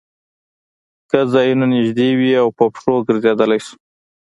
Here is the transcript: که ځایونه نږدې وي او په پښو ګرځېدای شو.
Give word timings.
که 1.09 1.19
ځایونه 1.33 1.65
نږدې 1.73 2.09
وي 2.19 2.31
او 2.41 2.47
په 2.57 2.63
پښو 2.73 2.95
ګرځېدای 3.07 3.57
شو. 3.65 3.75